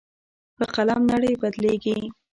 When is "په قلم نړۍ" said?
0.57-1.33